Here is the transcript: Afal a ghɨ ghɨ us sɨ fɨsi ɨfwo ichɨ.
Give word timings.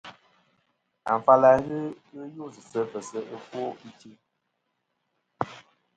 Afal 1.13 1.43
a 1.49 1.51
ghɨ 1.65 1.77
ghɨ 2.33 2.43
us 2.47 2.55
sɨ 2.69 2.79
fɨsi 2.91 3.17
ɨfwo 3.35 3.61
ichɨ. 3.87 4.09